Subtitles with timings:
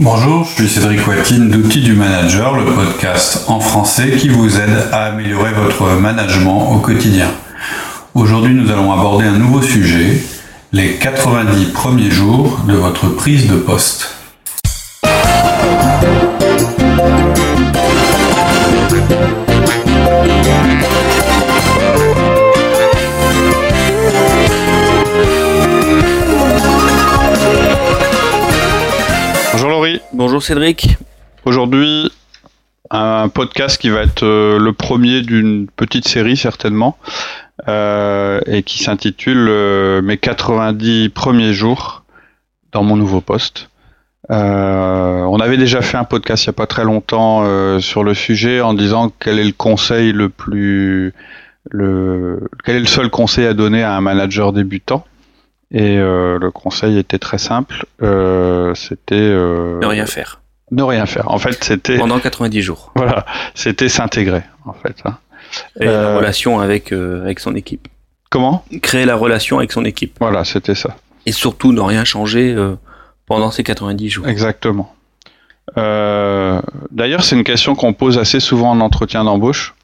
[0.00, 4.88] Bonjour, je suis Cédric Watine d'Outils du Manager, le podcast en français qui vous aide
[4.92, 7.26] à améliorer votre management au quotidien.
[8.14, 10.22] Aujourd'hui, nous allons aborder un nouveau sujet,
[10.70, 14.17] les 90 premiers jours de votre prise de poste.
[30.18, 30.96] Bonjour Cédric.
[31.44, 32.10] Aujourd'hui,
[32.90, 36.98] un podcast qui va être euh, le premier d'une petite série certainement,
[37.68, 42.02] euh, et qui s'intitule euh, Mes 90 premiers jours
[42.72, 43.70] dans mon nouveau poste.
[44.28, 48.60] on avait déjà fait un podcast il n'y a pas très longtemps sur le sujet
[48.60, 51.14] en disant quel est le conseil le plus,
[51.70, 55.04] quel est le seul conseil à donner à un manager débutant.
[55.70, 60.40] Et euh, le conseil était très simple, euh, c'était euh, ne rien faire.
[60.70, 61.30] Ne rien faire.
[61.30, 62.92] En fait, c'était pendant 90 jours.
[62.96, 64.96] Voilà, c'était s'intégrer en fait.
[65.04, 65.18] Hein.
[65.80, 67.88] Et la relation avec avec son équipe.
[68.30, 68.64] Comment?
[68.82, 70.16] Créer la relation avec son équipe.
[70.20, 70.96] Voilà, c'était ça.
[71.26, 72.54] Et surtout ne rien changer
[73.26, 74.28] pendant ces 90 jours.
[74.28, 74.94] Exactement.
[75.76, 79.74] D'ailleurs, c'est une question qu'on pose assez souvent en entretien d'embauche.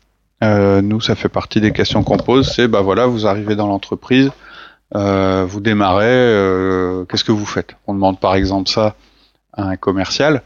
[0.43, 2.51] nous, ça fait partie des questions qu'on pose.
[2.55, 4.31] C'est bah voilà, vous arrivez dans l'entreprise
[4.97, 7.77] euh, vous démarrez, euh, qu'est-ce que vous faites?
[7.87, 8.95] On demande par exemple ça
[9.53, 10.43] à un commercial.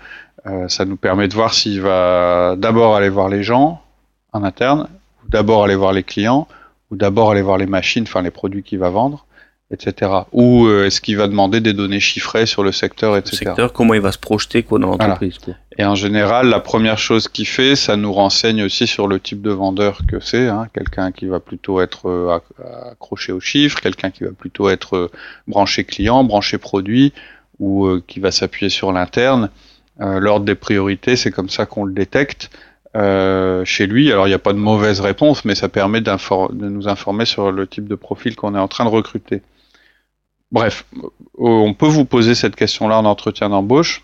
[0.46, 3.82] Euh, ça nous permet de voir s'il va d'abord aller voir les gens
[4.32, 4.88] en interne,
[5.24, 6.48] ou d'abord aller voir les clients,
[6.90, 9.26] ou d'abord aller voir les machines, enfin les produits qu'il va vendre,
[9.70, 10.12] etc.
[10.32, 13.36] Ou euh, est-ce qu'il va demander des données chiffrées sur le secteur, etc.
[13.40, 15.38] Le secteur, comment il va se projeter quoi, dans l'entreprise.
[15.76, 19.42] Et en général, la première chose qu'il fait, ça nous renseigne aussi sur le type
[19.42, 20.48] de vendeur que c'est.
[20.48, 20.66] Hein.
[20.72, 22.38] Quelqu'un qui va plutôt être euh,
[22.90, 25.10] accroché aux chiffres, quelqu'un qui va plutôt être euh,
[25.46, 27.12] branché client, branché produit,
[27.60, 29.50] ou qui va s'appuyer sur l'interne.
[29.98, 32.50] L'ordre des priorités, c'est comme ça qu'on le détecte.
[32.96, 34.10] Euh, chez lui.
[34.10, 36.10] Alors il n'y a pas de mauvaise réponse, mais ça permet de
[36.68, 39.42] nous informer sur le type de profil qu'on est en train de recruter.
[40.50, 44.02] Bref, euh, on peut vous poser cette question-là en entretien d'embauche.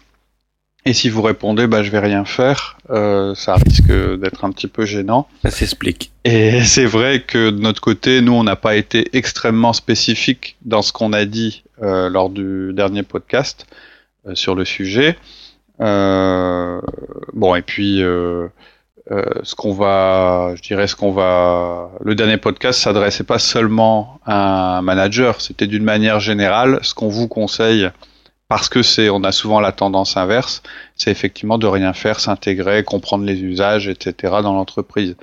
[0.86, 4.66] Et si vous répondez, bah, je vais rien faire, euh, ça risque d'être un petit
[4.66, 5.26] peu gênant.
[5.42, 6.12] Ça s'explique.
[6.24, 10.82] Et c'est vrai que de notre côté, nous, on n'a pas été extrêmement spécifique dans
[10.82, 13.66] ce qu'on a dit euh, lors du dernier podcast
[14.26, 15.16] euh, sur le sujet.
[15.80, 16.80] Euh,
[17.32, 18.02] bon, et puis
[19.10, 24.18] euh, ce qu'on va, je dirais, ce qu'on va, le dernier podcast s'adressait pas seulement
[24.24, 27.90] à un manager, c'était d'une manière générale ce qu'on vous conseille
[28.48, 30.62] parce que c'est, on a souvent la tendance inverse,
[30.96, 34.14] c'est effectivement de rien faire, s'intégrer, comprendre les usages, etc.
[34.42, 35.16] dans l'entreprise.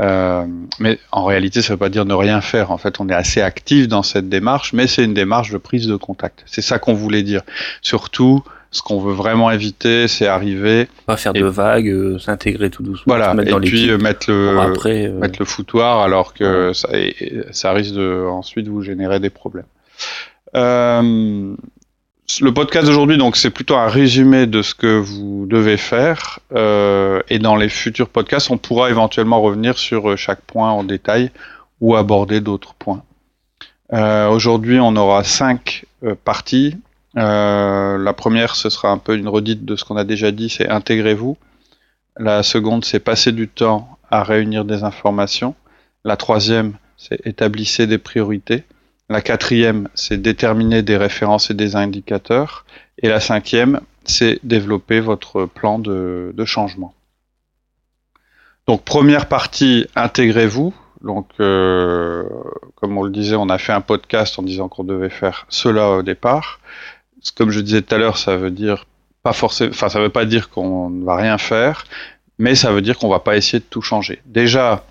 [0.00, 0.44] Euh,
[0.80, 2.70] mais en réalité, ça ne veut pas dire ne rien faire.
[2.70, 5.86] En fait, on est assez actif dans cette démarche, mais c'est une démarche de prise
[5.86, 6.42] de contact.
[6.46, 7.42] C'est ça qu'on voulait dire.
[7.80, 8.42] Surtout,
[8.74, 10.88] ce qu'on veut vraiment éviter, c'est arriver.
[11.06, 13.04] Pas faire de vagues, euh, s'intégrer tout doucement.
[13.06, 16.88] Voilà, et puis euh, mettre le, après, euh, mettre le foutoir alors que ça,
[17.52, 19.64] ça, risque de ensuite vous générer des problèmes.
[20.54, 21.54] le
[22.52, 26.40] podcast d'aujourd'hui, donc, c'est plutôt un résumé de ce que vous devez faire.
[26.52, 31.30] et dans les futurs podcasts, on pourra éventuellement revenir sur chaque point en détail
[31.80, 33.04] ou aborder d'autres points.
[33.92, 35.84] Aujourd'hui, on aura cinq
[36.24, 36.74] parties
[37.16, 40.48] euh, la première, ce sera un peu une redite de ce qu'on a déjà dit,
[40.48, 41.36] c'est intégrez-vous.
[42.16, 45.54] La seconde, c'est passer du temps à réunir des informations.
[46.04, 48.64] La troisième, c'est établissez des priorités.
[49.08, 52.64] La quatrième, c'est déterminer des références et des indicateurs.
[52.98, 56.94] Et la cinquième, c'est développer votre plan de, changement.
[58.66, 60.74] Donc première partie, intégrez-vous.
[61.02, 62.24] Donc euh,
[62.76, 65.90] comme on le disait, on a fait un podcast en disant qu'on devait faire cela
[65.90, 66.60] au départ
[67.36, 68.86] comme je disais tout à l'heure, ça veut dire
[69.22, 71.84] pas forcément, enfin ça veut pas dire qu'on ne va rien faire,
[72.38, 74.20] mais ça veut dire qu'on va pas essayer de tout changer.
[74.26, 74.84] Déjà,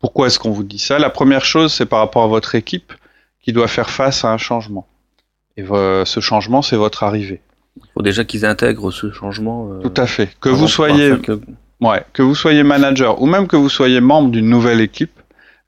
[0.00, 0.98] pourquoi est-ce qu'on vous dit ça?
[0.98, 2.92] La première chose, c'est par rapport à votre équipe
[3.42, 4.86] qui doit faire face à un changement.
[5.56, 7.40] Et ce changement, c'est votre arrivée.
[7.76, 9.70] Il faut déjà qu'ils intègrent ce changement.
[9.72, 10.30] Euh, Tout à fait.
[10.40, 11.12] Que vous soyez,
[11.80, 15.18] ouais, que vous soyez manager ou même que vous soyez membre d'une nouvelle équipe,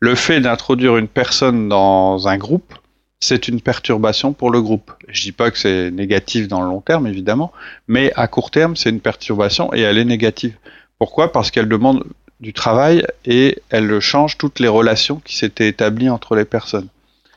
[0.00, 2.74] le fait d'introduire une personne dans un groupe
[3.22, 4.92] c'est une perturbation pour le groupe.
[5.06, 7.52] Je dis pas que c'est négatif dans le long terme, évidemment,
[7.86, 10.56] mais à court terme, c'est une perturbation et elle est négative.
[10.98, 11.30] Pourquoi?
[11.30, 12.02] Parce qu'elle demande
[12.40, 16.88] du travail et elle change toutes les relations qui s'étaient établies entre les personnes.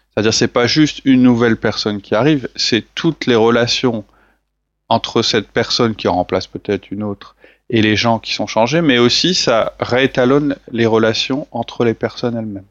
[0.10, 4.06] C'est-à-dire, c'est pas juste une nouvelle personne qui arrive, c'est toutes les relations
[4.90, 7.36] entre cette personne qui remplace peut-être une autre
[7.70, 12.36] et les gens qui sont changés, mais aussi ça réétalonne les relations entre les personnes
[12.36, 12.66] elles-mêmes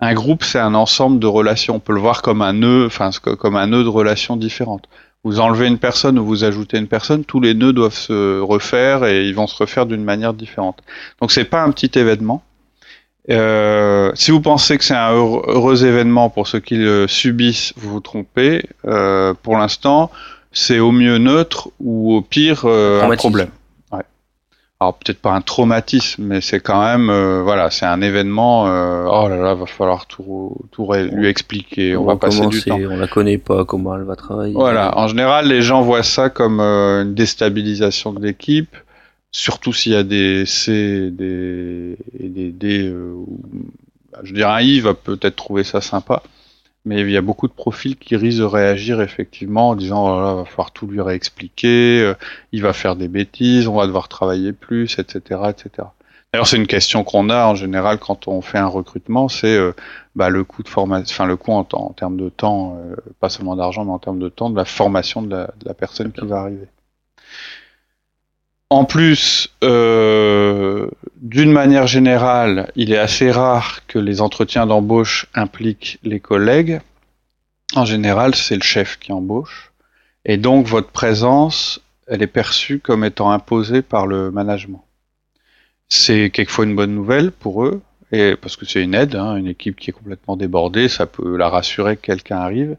[0.00, 1.76] un groupe, c'est un ensemble de relations.
[1.76, 4.88] On peut le voir comme un nœud, enfin comme un nœud de relations différentes.
[5.24, 9.04] Vous enlevez une personne ou vous ajoutez une personne, tous les nœuds doivent se refaire
[9.04, 10.78] et ils vont se refaire d'une manière différente.
[11.20, 12.42] Donc c'est pas un petit événement.
[13.30, 17.90] Euh, si vous pensez que c'est un heureux, événement pour ceux qui le subissent, vous
[17.90, 18.64] vous trompez.
[18.86, 20.10] Euh, pour l'instant,
[20.52, 23.50] c'est au mieux neutre ou au pire euh, un problème.
[24.80, 28.68] Alors peut-être pas un traumatisme, mais c'est quand même, euh, voilà, c'est un événement.
[28.68, 31.96] Euh, oh là là, va falloir tout, tout lui expliquer.
[31.96, 32.78] On, va passer du temps.
[32.78, 34.54] On la connaît pas, comment elle va travailler.
[34.54, 34.96] Voilà.
[34.96, 38.76] En général, les gens voient ça comme une déstabilisation de l'équipe
[39.30, 42.88] surtout s'il y a des C des, et des D.
[42.88, 43.14] Euh,
[44.12, 46.22] bah, je dire, un I va peut-être trouver ça sympa,
[46.88, 50.20] mais il y a beaucoup de profils qui risquent de réagir effectivement en disant oh
[50.20, 52.14] là, va falloir tout lui réexpliquer, euh,
[52.52, 55.88] il va faire des bêtises, on va devoir travailler plus, etc., etc.
[56.32, 59.72] D'ailleurs, c'est une question qu'on a en général quand on fait un recrutement, c'est euh,
[60.16, 62.80] bah, le coût de formation, enfin le coût en, en termes de temps,
[63.20, 65.74] pas seulement d'argent, mais en termes de temps de la formation de la, de la
[65.74, 66.68] personne qui va arriver.
[68.70, 75.98] En plus, euh, d'une manière générale, il est assez rare que les entretiens d'embauche impliquent
[76.02, 76.80] les collègues.
[77.74, 79.72] En général, c'est le chef qui embauche.
[80.26, 84.84] Et donc, votre présence, elle est perçue comme étant imposée par le management.
[85.88, 87.80] C'est quelquefois une bonne nouvelle pour eux,
[88.12, 91.38] et parce que c'est une aide, hein, une équipe qui est complètement débordée, ça peut
[91.38, 92.76] la rassurer que quelqu'un arrive.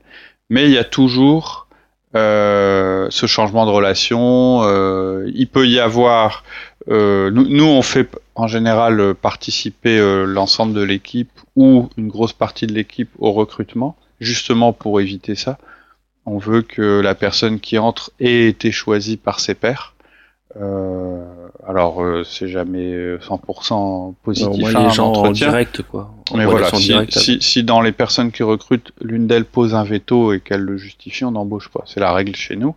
[0.51, 1.68] Mais il y a toujours
[2.15, 4.61] euh, ce changement de relation.
[4.63, 6.44] Euh, il peut y avoir,
[6.89, 12.67] euh, nous, nous, on fait en général participer l'ensemble de l'équipe ou une grosse partie
[12.67, 15.57] de l'équipe au recrutement, justement pour éviter ça.
[16.25, 19.94] On veut que la personne qui entre ait été choisie par ses pairs.
[20.57, 21.24] Euh,
[21.68, 24.51] alors, euh, c'est jamais 100% positif.
[24.51, 26.12] Au les gens en direct, quoi.
[26.36, 30.40] Mais voilà, si, si, dans les personnes qui recrutent, l'une d'elles pose un veto et
[30.40, 31.84] qu'elle le justifie, on n'embauche pas.
[31.86, 32.75] C'est la règle chez nous.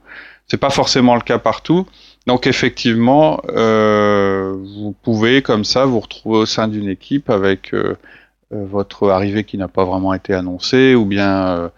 [0.49, 1.87] C'est pas forcément le cas partout.
[2.27, 7.97] Donc effectivement, euh, vous pouvez comme ça vous retrouver au sein d'une équipe avec euh,
[8.53, 11.71] euh, votre arrivée qui n'a pas vraiment été annoncée ou bien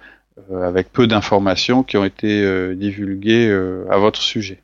[0.52, 3.50] avec peu d'informations qui ont été divulguées
[3.88, 4.60] à votre sujet.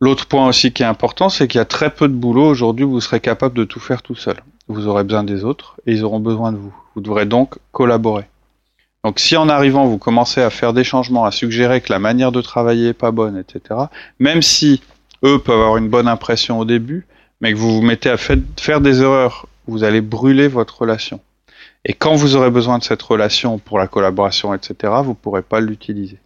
[0.00, 2.46] L'autre point aussi qui est important, c'est qu'il y a très peu de boulot.
[2.46, 4.36] Aujourd'hui, vous serez capable de tout faire tout seul.
[4.68, 6.74] Vous aurez besoin des autres et ils auront besoin de vous.
[6.94, 8.26] Vous devrez donc collaborer.
[9.04, 12.30] Donc si en arrivant, vous commencez à faire des changements, à suggérer que la manière
[12.30, 13.80] de travailler est pas bonne, etc.,
[14.18, 14.82] même si
[15.24, 17.06] eux peuvent avoir une bonne impression au début,
[17.40, 21.20] mais que vous vous mettez à faire des erreurs, vous allez brûler votre relation.
[21.84, 25.42] Et quand vous aurez besoin de cette relation pour la collaboration, etc., vous ne pourrez
[25.42, 26.18] pas l'utiliser.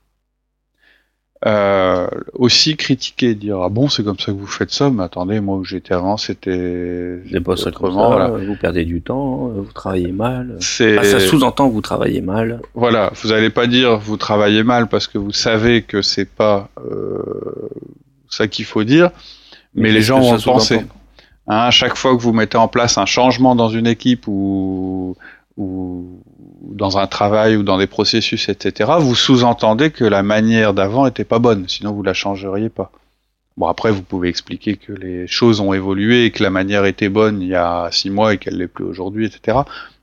[1.45, 5.41] Euh, aussi critiquer, dire ah bon c'est comme ça que vous faites ça, mais attendez
[5.41, 8.29] moi où j'étais avant c'était pas ça voilà.
[8.29, 10.57] vous perdez du temps, vous travaillez mal.
[10.61, 12.61] ça sous-entend que vous travaillez mal.
[12.75, 16.69] Voilà, vous n'allez pas dire vous travaillez mal parce que vous savez que c'est pas
[16.89, 17.19] euh,
[18.29, 19.11] ça qu'il faut dire,
[19.75, 20.83] mais, les gens vont penser.
[21.49, 25.17] Hein, à chaque fois que vous mettez en place un changement dans une équipe ou
[25.57, 26.23] ou
[26.63, 31.25] dans un travail ou dans des processus, etc., vous sous-entendez que la manière d'avant était
[31.25, 32.93] pas bonne, sinon vous la changeriez pas.
[33.57, 37.11] Bon, après, vous pouvez expliquer que les choses ont évolué et que la manière était
[37.11, 39.59] bonne il y a six mois et qu'elle l'est plus aujourd'hui, etc.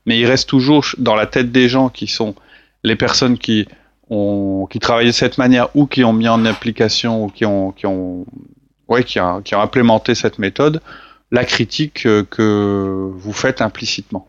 [0.06, 2.34] Mais il reste toujours dans la tête des gens qui sont
[2.84, 3.66] les personnes qui
[4.08, 7.72] ont, qui travaillent de cette manière ou qui ont mis en application ou qui ont,
[7.72, 8.24] qui ont,
[8.88, 10.80] ouais, qui, qui ont implémenté cette méthode,
[11.32, 14.28] la critique que vous faites implicitement.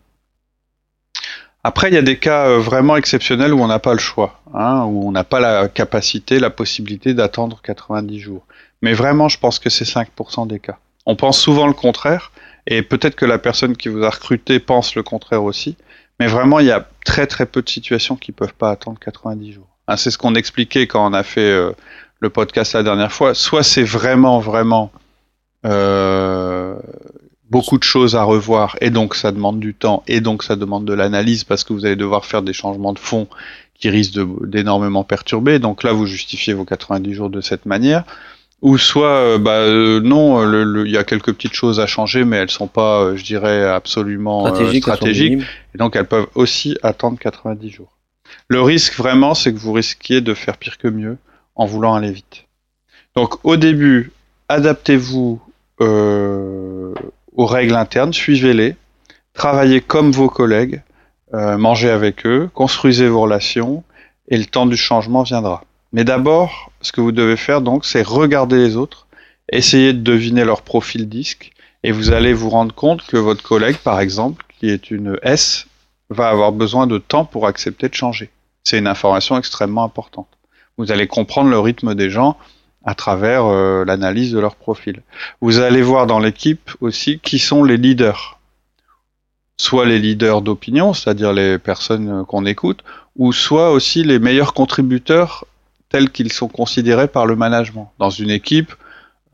[1.64, 4.40] Après, il y a des cas euh, vraiment exceptionnels où on n'a pas le choix,
[4.52, 8.46] hein, où on n'a pas la capacité, la possibilité d'attendre 90 jours.
[8.82, 10.78] Mais vraiment, je pense que c'est 5% des cas.
[11.06, 12.32] On pense souvent le contraire,
[12.66, 15.76] et peut-être que la personne qui vous a recruté pense le contraire aussi,
[16.18, 19.52] mais vraiment, il y a très très peu de situations qui peuvent pas attendre 90
[19.52, 19.68] jours.
[19.88, 21.72] Hein, c'est ce qu'on expliquait quand on a fait euh,
[22.20, 23.34] le podcast la dernière fois.
[23.34, 24.92] Soit c'est vraiment vraiment
[25.64, 26.76] euh,
[27.52, 30.86] beaucoup de choses à revoir et donc ça demande du temps et donc ça demande
[30.86, 33.28] de l'analyse parce que vous allez devoir faire des changements de fond
[33.78, 35.58] qui risquent d'énormément perturber.
[35.58, 38.04] Donc là, vous justifiez vos 90 jours de cette manière.
[38.62, 40.24] Ou soit, euh, bah, euh, non,
[40.84, 43.64] il y a quelques petites choses à changer, mais elles sont pas, euh, je dirais,
[43.64, 44.46] absolument
[44.80, 45.42] stratégiques.
[45.74, 47.92] Et donc, elles peuvent aussi attendre 90 jours.
[48.46, 51.18] Le risque, vraiment, c'est que vous risquiez de faire pire que mieux
[51.56, 52.44] en voulant aller vite.
[53.16, 54.12] Donc, au début,
[54.48, 55.40] adaptez-vous
[55.80, 56.94] euh,
[57.34, 58.76] aux règles internes, suivez-les,
[59.34, 60.82] travaillez comme vos collègues,
[61.34, 63.84] euh, mangez avec eux, construisez vos relations,
[64.28, 65.64] et le temps du changement viendra.
[65.92, 69.06] Mais d'abord, ce que vous devez faire donc, c'est regarder les autres,
[69.50, 73.76] essayer de deviner leur profil disque, et vous allez vous rendre compte que votre collègue,
[73.78, 75.66] par exemple, qui est une S,
[76.10, 78.30] va avoir besoin de temps pour accepter de changer.
[78.64, 80.28] C'est une information extrêmement importante.
[80.78, 82.36] Vous allez comprendre le rythme des gens
[82.84, 85.02] à travers euh, l'analyse de leur profil.
[85.40, 88.38] Vous allez voir dans l'équipe aussi qui sont les leaders.
[89.56, 92.82] Soit les leaders d'opinion, c'est-à-dire les personnes qu'on écoute,
[93.16, 95.44] ou soit aussi les meilleurs contributeurs
[95.88, 97.92] tels qu'ils sont considérés par le management.
[97.98, 98.74] Dans une équipe,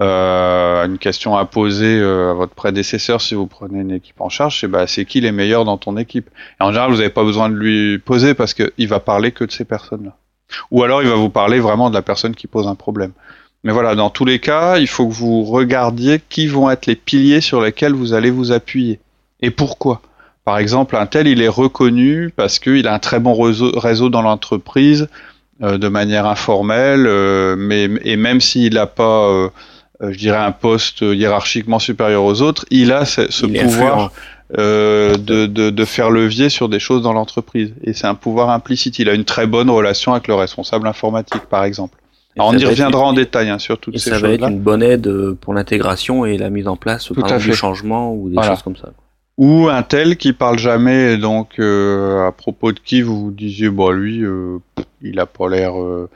[0.02, 4.28] euh, une question à poser euh, à votre prédécesseur si vous prenez une équipe en
[4.28, 6.30] charge, c'est bah, c'est qui les meilleurs dans ton équipe?
[6.60, 9.50] En général, vous n'avez pas besoin de lui poser parce qu'il va parler que de
[9.50, 10.16] ces personnes-là.
[10.70, 13.12] Ou alors, il va vous parler vraiment de la personne qui pose un problème.
[13.64, 16.94] Mais voilà, dans tous les cas, il faut que vous regardiez qui vont être les
[16.94, 19.00] piliers sur lesquels vous allez vous appuyer.
[19.40, 20.00] Et pourquoi?
[20.44, 24.22] Par exemple, un tel, il est reconnu parce qu'il a un très bon réseau, dans
[24.22, 25.08] l'entreprise,
[25.62, 29.50] euh, de manière informelle, euh, mais et même s'il n'a pas, euh,
[30.00, 34.12] je dirais, un poste hiérarchiquement supérieur aux autres, il a ce, pouvoir
[34.56, 37.74] de, de, de, faire levier sur des choses dans l'entreprise.
[37.82, 38.98] Et c'est un pouvoir implicite.
[39.00, 41.98] Il a une très bonne relation avec le responsable informatique, par exemple
[42.36, 44.20] on y reviendra en détail hein, sur toutes et ces choses.
[44.20, 47.38] Ça va être une bonne aide euh, pour l'intégration et la mise en place par
[47.38, 48.90] du changement ou des choses comme ça.
[49.38, 53.70] Ou un tel qui parle jamais, donc euh, à propos de qui vous vous disiez,
[53.70, 54.58] bon lui, euh,
[55.00, 56.08] il a pas l'air, euh,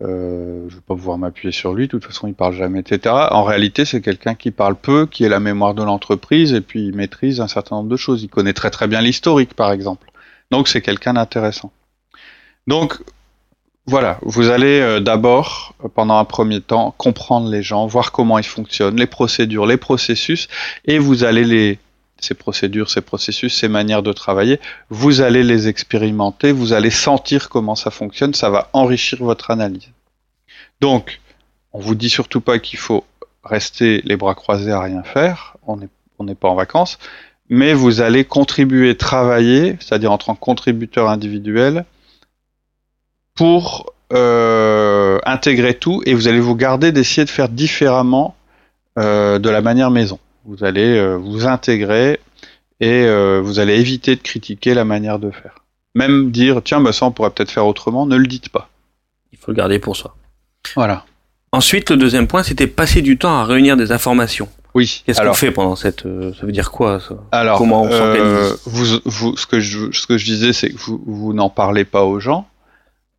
[0.00, 3.14] je vais pas pouvoir m'appuyer sur lui, de toute façon il parle jamais, etc.
[3.30, 6.86] En réalité, c'est quelqu'un qui parle peu, qui est la mémoire de l'entreprise et puis
[6.86, 8.22] il maîtrise un certain nombre de choses.
[8.22, 10.10] Il connaît très très bien l'historique, par exemple.
[10.50, 11.72] Donc c'est quelqu'un d'intéressant.
[12.66, 13.02] Donc
[13.86, 18.38] voilà, vous allez euh, d'abord, euh, pendant un premier temps, comprendre les gens, voir comment
[18.38, 20.48] ils fonctionnent, les procédures, les processus,
[20.84, 21.78] et vous allez les
[22.20, 24.60] ces procédures, ces processus, ces manières de travailler,
[24.90, 29.90] vous allez les expérimenter, vous allez sentir comment ça fonctionne, ça va enrichir votre analyse.
[30.80, 31.20] Donc,
[31.72, 33.04] on vous dit surtout pas qu'il faut
[33.42, 35.88] rester les bras croisés à rien faire, on n'est
[36.20, 36.98] on n'est pas en vacances,
[37.48, 41.84] mais vous allez contribuer, travailler, c'est-à-dire en tant que contributeur individuel,
[43.34, 48.34] pour euh, intégrer tout et vous allez vous garder d'essayer de faire différemment
[48.98, 50.18] euh, de la manière maison.
[50.44, 52.20] Vous allez euh, vous intégrer
[52.80, 53.06] et
[53.40, 55.62] vous allez éviter de critiquer la manière de faire.
[55.94, 58.70] Même dire tiens bah ça on pourrait peut-être faire autrement, ne le dites pas.
[59.30, 60.16] Il faut le garder pour soi.
[60.74, 61.04] Voilà.
[61.52, 64.48] Ensuite, le deuxième point, c'était passer du temps à réunir des informations.
[64.74, 65.02] Oui.
[65.04, 67.16] Qu'est-ce qu'on fait pendant cette Ça veut dire quoi ça?
[67.30, 70.78] Alors, comment on euh, vous, vous, ce que je, ce que je disais, c'est que
[70.78, 72.48] vous, vous n'en parlez pas aux gens.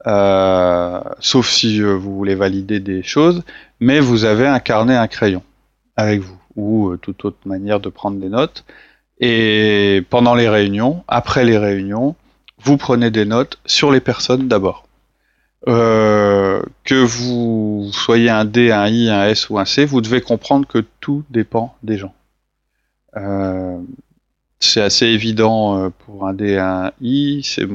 [0.08, 3.44] Euh, sauf si euh, vous voulez valider des choses,
[3.80, 5.44] mais vous avez un carnet, un crayon
[5.96, 8.66] avec vous, ou euh, toute autre manière de prendre des notes.
[9.20, 12.16] Et pendant les réunions, après les réunions,
[12.60, 14.88] vous prenez des notes sur les personnes d'abord.
[15.66, 20.68] que vous soyez un D, un I, un S ou un C, vous devez comprendre
[20.68, 22.14] que tout dépend des gens.
[23.16, 23.80] Euh,
[24.64, 27.68] c'est assez évident euh, pour un D et un I, c'est,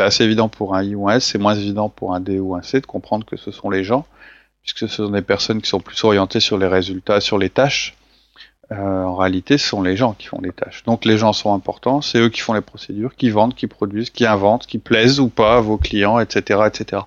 [0.00, 2.54] assez évident pour un I ou un S, c'est moins évident pour un D ou
[2.54, 4.06] un C de comprendre que ce sont les gens,
[4.62, 7.96] puisque ce sont des personnes qui sont plus orientées sur les résultats, sur les tâches.
[8.70, 10.82] Euh, en réalité, ce sont les gens qui font les tâches.
[10.84, 14.10] Donc les gens sont importants, c'est eux qui font les procédures, qui vendent, qui produisent,
[14.10, 17.02] qui inventent, qui plaisent ou pas à vos clients, etc., etc.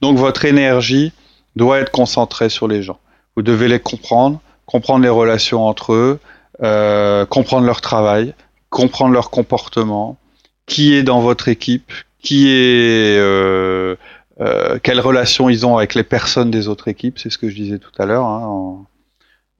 [0.00, 1.12] Donc votre énergie
[1.56, 2.98] doit être concentrée sur les gens.
[3.36, 6.20] Vous devez les comprendre, comprendre les relations entre eux,
[6.62, 8.34] euh, comprendre leur travail,
[8.68, 10.18] comprendre leur comportement,
[10.66, 13.96] qui est dans votre équipe, qui est euh,
[14.40, 17.54] euh, quelles relations ils ont avec les personnes des autres équipes, c'est ce que je
[17.54, 18.84] disais tout à l'heure hein,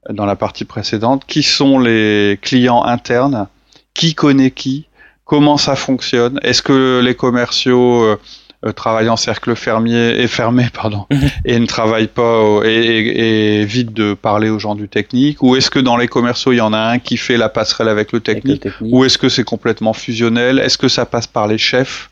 [0.09, 3.47] dans la partie précédente, qui sont les clients internes,
[3.93, 4.87] qui connaît qui,
[5.25, 8.17] comment ça fonctionne, est-ce que les commerciaux
[8.65, 11.07] euh, travaille en cercle fermier et fermé pardon
[11.45, 15.41] et ne travaille pas et, et, évite de parler aux gens du technique.
[15.41, 17.89] Ou est-ce que dans les commerciaux il y en a un qui fait la passerelle
[17.89, 20.59] avec le technique, ou est-ce que c'est complètement fusionnel?
[20.59, 22.09] Est-ce que ça passe par les chefs?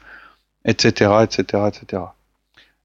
[0.65, 2.01] Etc etc etc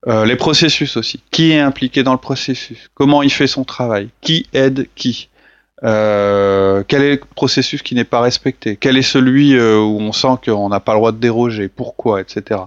[0.06, 1.22] euh, les processus aussi.
[1.30, 2.90] Qui est impliqué dans le processus?
[2.94, 4.10] Comment il fait son travail?
[4.20, 5.28] Qui aide qui?
[5.82, 8.76] Euh, quel est le processus qui n'est pas respecté?
[8.76, 11.68] Quel est celui euh, où on sent qu'on n'a pas le droit de déroger?
[11.68, 12.20] Pourquoi?
[12.20, 12.60] Etc.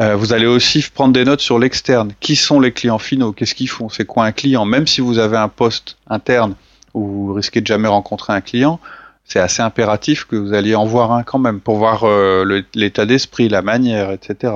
[0.00, 2.12] Euh, vous allez aussi prendre des notes sur l'externe.
[2.20, 3.32] Qui sont les clients finaux?
[3.32, 3.88] Qu'est-ce qu'ils font?
[3.88, 4.64] C'est quoi un client?
[4.64, 6.54] Même si vous avez un poste interne
[6.94, 8.80] où vous risquez de jamais rencontrer un client,
[9.24, 13.06] c'est assez impératif que vous alliez en voir un quand même pour voir euh, l'état
[13.06, 14.52] d'esprit, la manière, etc.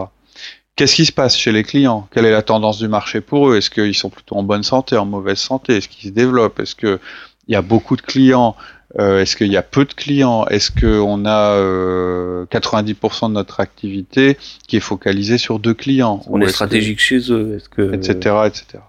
[0.77, 2.09] Qu'est-ce qui se passe chez les clients?
[2.13, 3.57] Quelle est la tendance du marché pour eux?
[3.57, 5.77] Est-ce qu'ils sont plutôt en bonne santé, en mauvaise santé?
[5.77, 6.61] Est-ce qu'ils se développent?
[6.61, 6.99] Est-ce
[7.49, 8.57] qu'il y a beaucoup de clients
[8.99, 10.47] euh, Est-ce qu'il y a peu de clients?
[10.47, 14.37] Est-ce qu'on a euh, 90% de notre activité
[14.67, 16.23] qui est focalisée sur deux clients?
[16.29, 18.37] On est, stratégique chez eux, est-ce que etc.
[18.47, 18.83] etc.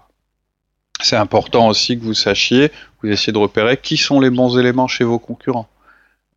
[1.02, 2.70] C'est important aussi que vous sachiez,
[3.02, 5.68] vous essayez de repérer qui sont les bons éléments chez vos concurrents,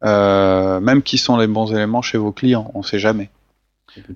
[0.05, 2.71] euh, même qui sont les bons éléments chez vos clients.
[2.73, 3.29] On ne sait jamais.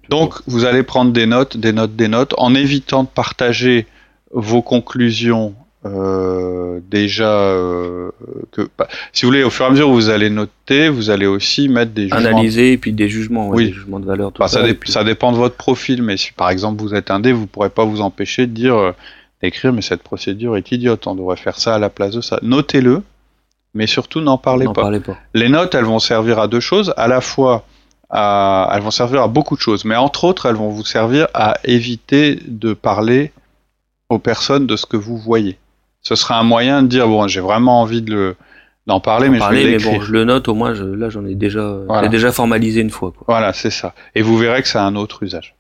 [0.10, 3.86] Donc, vous allez prendre des notes, des notes, des notes, en évitant de partager
[4.32, 5.54] vos conclusions
[5.88, 8.12] euh, déjà euh,
[8.52, 11.10] que bah, si vous voulez au fur et à mesure où vous allez noter vous
[11.10, 12.18] allez aussi mettre des jugements.
[12.18, 13.68] Analyser et puis des jugements oui.
[13.68, 16.82] des jugements de valeur bah, ça, ça, dépend de votre profil mais si par exemple
[16.82, 18.92] vous êtes indé vous pourrez pas vous empêcher de dire euh,
[19.42, 22.40] d'écrire mais cette procédure est idiote on devrait faire ça à la place de ça.
[22.42, 23.04] Notez-le
[23.74, 25.18] mais surtout n'en parlez, parlez, pas.
[25.34, 27.66] Les notes elles vont servir à deux choses à la fois
[28.10, 31.28] à, elles vont servir à beaucoup de choses mais entre autres elles vont vous servir
[31.34, 33.32] à éviter de parler
[34.10, 35.58] aux personnes de ce que vous voyez
[36.08, 38.36] ce sera un moyen de dire bon, j'ai vraiment envie de le
[38.86, 39.92] d'en parler, mais je vais l'écrire.
[39.92, 40.74] Mais bon, je le note au moins.
[40.74, 43.12] Je, là, j'en ai déjà, déjà formalisé une fois.
[43.12, 43.26] Quoi.
[43.28, 43.94] Voilà, c'est ça.
[44.16, 45.56] Et vous verrez que ça a un autre usage.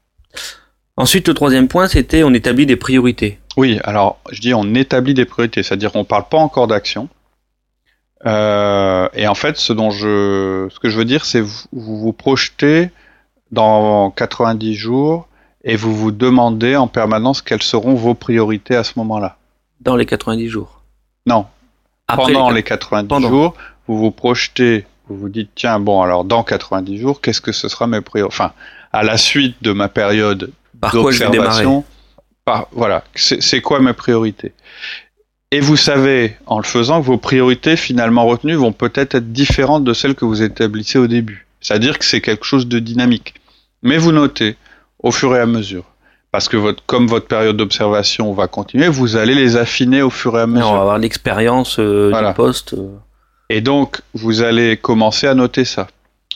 [0.96, 3.39] Ensuite, le troisième point, c'était on établit des priorités.
[3.58, 7.10] Oui, alors je dis on établit des priorités, c'est-à-dire on parle pas encore d'action.
[8.25, 11.98] Euh, et en fait, ce dont je, ce que je veux dire, c'est vous, vous
[12.00, 12.89] vous projetez
[13.51, 15.27] dans 90 jours
[15.66, 19.38] et vous vous demandez en permanence quelles seront vos priorités à ce moment-là.
[19.82, 20.82] Dans les 90 jours
[21.26, 21.46] Non.
[22.08, 23.56] Pendant les, 90 jours,
[23.88, 27.68] vous vous projetez, vous vous dites, tiens, bon, alors dans 90 jours, qu'est-ce que ce
[27.68, 28.54] sera mes priorités Enfin,
[28.94, 31.84] à la suite de ma période d'observation,
[32.72, 34.54] voilà, c'est quoi mes priorités?
[35.52, 39.84] Et vous savez, en le faisant, que vos priorités finalement retenues vont peut-être être différentes
[39.84, 41.48] de celles que vous établissez au début.
[41.62, 43.36] C'est-à-dire que c'est quelque chose de dynamique.
[43.82, 44.58] Mais vous notez,
[45.00, 45.86] au fur et à mesure,
[46.32, 50.38] parce que votre, comme votre période d'observation va continuer, vous allez les affiner au fur
[50.38, 50.70] et à mesure.
[50.70, 52.74] on va avoir l'expérience euh, du poste.
[52.74, 52.90] Euh.
[53.50, 55.88] Et donc, vous allez commencer à noter ça.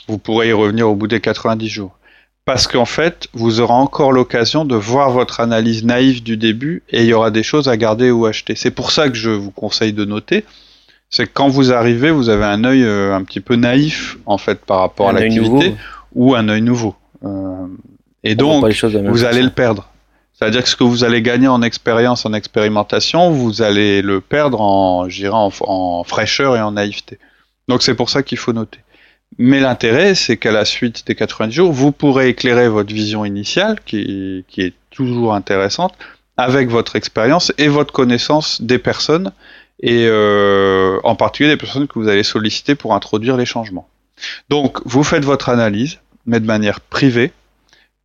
[0.08, 1.96] Vous pourrez y revenir au bout des 90 jours.
[2.44, 7.02] Parce qu'en fait, vous aurez encore l'occasion de voir votre analyse naïve du début et
[7.02, 8.56] il y aura des choses à garder ou acheter.
[8.56, 10.44] C'est pour ça que je vous conseille de noter.
[11.08, 14.38] C'est que quand vous arrivez, vous avez un œil euh, un petit peu naïf, en
[14.38, 15.76] fait, par rapport à l'activité
[16.14, 16.96] ou un œil nouveau.
[17.24, 17.66] Euh,
[18.24, 19.88] et donc, vous allez le perdre.
[20.32, 24.60] C'est-à-dire que ce que vous allez gagner en expérience, en expérimentation, vous allez le perdre
[24.60, 27.18] en, en, en fraîcheur et en naïveté.
[27.68, 28.80] Donc c'est pour ça qu'il faut noter.
[29.38, 33.78] Mais l'intérêt, c'est qu'à la suite des 90 jours, vous pourrez éclairer votre vision initiale,
[33.84, 35.94] qui, qui est toujours intéressante,
[36.36, 39.32] avec votre expérience et votre connaissance des personnes,
[39.80, 43.88] et euh, en particulier des personnes que vous allez solliciter pour introduire les changements.
[44.48, 47.32] Donc, vous faites votre analyse, mais de manière privée,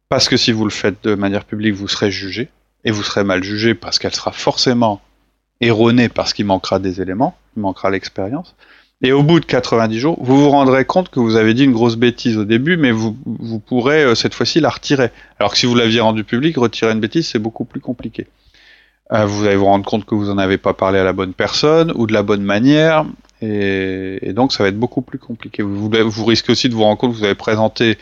[0.09, 2.49] parce que si vous le faites de manière publique, vous serez jugé,
[2.83, 5.01] et vous serez mal jugé parce qu'elle sera forcément
[5.59, 8.55] erronée parce qu'il manquera des éléments, il manquera l'expérience.
[9.01, 11.73] Et au bout de 90 jours, vous vous rendrez compte que vous avez dit une
[11.73, 15.11] grosse bêtise au début, mais vous, vous pourrez euh, cette fois-ci la retirer.
[15.39, 18.25] Alors que si vous l'aviez rendu public, retirer une bêtise, c'est beaucoup plus compliqué.
[19.11, 21.33] Euh, vous allez vous rendre compte que vous n'en avez pas parlé à la bonne
[21.33, 23.05] personne ou de la bonne manière,
[23.41, 25.61] et, donc ça va être beaucoup plus compliqué.
[25.61, 27.97] Vous risquez aussi de vous rendre compte que vous avez présenté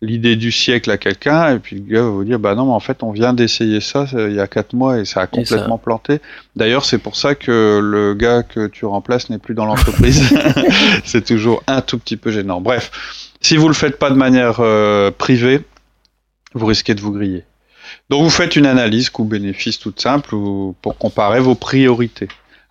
[0.00, 2.72] l'idée du siècle à quelqu'un et puis le gars va vous dire bah non mais
[2.72, 5.78] en fait on vient d'essayer ça il y a quatre mois et ça a complètement
[5.78, 6.20] planté.
[6.56, 10.32] D'ailleurs c'est pour ça que le gars que tu remplaces n'est plus dans l'entreprise.
[11.04, 12.60] c'est toujours un tout petit peu gênant.
[12.60, 12.90] Bref,
[13.40, 15.60] si vous le faites pas de manière euh, privée,
[16.54, 17.44] vous risquez de vous griller.
[18.10, 22.28] Donc vous faites une analyse coût-bénéfice toute simple pour comparer vos priorités.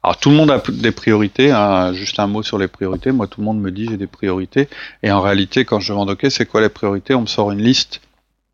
[0.07, 1.91] Alors tout le monde a des priorités, hein.
[1.91, 3.11] juste un mot sur les priorités.
[3.11, 4.69] Moi, tout le monde me dit j'ai des priorités,
[5.03, 7.61] et en réalité, quand je demande ok, c'est quoi les priorités, on me sort une
[7.61, 7.99] liste,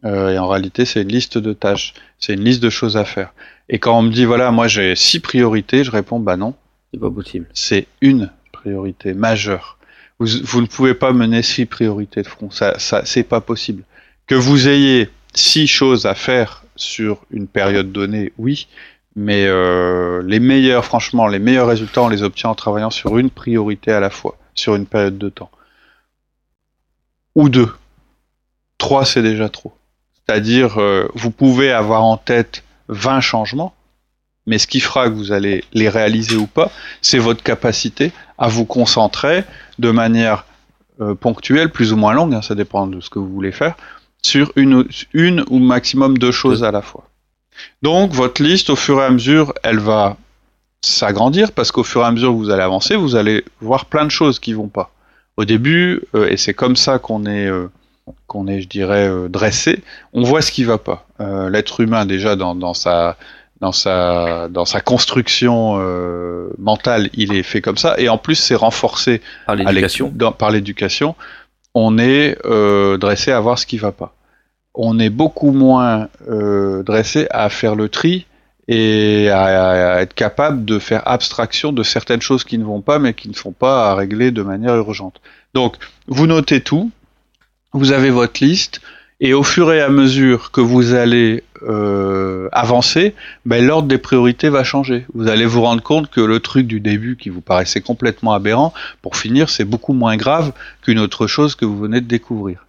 [0.04, 3.06] euh, et en réalité, c'est une liste de tâches, c'est une liste de choses à
[3.06, 3.36] faire.
[3.70, 6.56] Et quand on me dit voilà, moi j'ai six priorités, je réponds bah non,
[6.92, 7.46] c'est pas possible.
[7.54, 9.78] C'est une priorité majeure.
[10.18, 13.84] Vous, vous, ne pouvez pas mener six priorités de front, ça, ça c'est pas possible.
[14.26, 18.68] Que vous ayez six choses à faire sur une période donnée, oui,
[19.16, 23.30] mais euh, les meilleurs, franchement, les meilleurs résultats, on les obtient en travaillant sur une
[23.30, 25.52] priorité à la fois, sur une période de temps.
[27.36, 27.72] Ou deux.
[28.78, 29.74] Trois, c'est déjà trop.
[30.26, 33.74] C'est-à-dire, euh, vous pouvez avoir en tête 20 changements,
[34.46, 36.72] mais ce qui fera que vous allez les réaliser ou pas,
[37.02, 39.44] c'est votre capacité à vous concentrer
[39.80, 40.46] de manière
[41.02, 43.76] euh, ponctuelle, plus ou moins longue, hein, ça dépend de ce que vous voulez faire,
[44.22, 47.08] sur une, une ou maximum deux choses à la fois.
[47.82, 50.18] Donc votre liste, au fur et à mesure, elle va
[50.84, 54.06] s'agrandir parce qu'au fur et à mesure que vous allez avancer, vous allez voir plein
[54.06, 54.92] de choses qui vont pas.
[55.38, 57.68] Au début, euh, et c'est comme ça qu'on est, euh,
[58.28, 61.08] qu'on est, je dirais, euh, dressé, on voit ce qui va pas.
[61.50, 63.16] L'être humain déjà dans, dans, sa
[63.62, 65.78] dans sa dans sa construction
[66.58, 70.12] mentale, il est fait comme ça, et en plus c'est renforcé par l'éducation.
[70.38, 71.16] Par l'éducation,
[71.74, 72.38] on est
[72.98, 74.14] dressé à voir ce qui va pas
[74.74, 78.26] on est beaucoup moins euh, dressé à faire le tri
[78.68, 83.14] et à, être capable de faire abstraction de certaines choses qui ne vont pas, mais
[83.14, 85.22] qui ne sont pas à régler de manière urgente.
[85.54, 85.76] Donc,
[86.08, 86.92] vous notez tout,
[87.74, 88.82] vous avez votre liste,
[89.20, 93.14] Et au fur et à mesure que vous allez euh, avancer,
[93.46, 95.06] ben, l'ordre des priorités va changer.
[95.14, 98.74] Vous allez vous rendre compte que le truc du début qui vous paraissait complètement aberrant,
[99.02, 102.66] pour finir, c'est beaucoup moins grave qu'une autre chose que vous venez de découvrir.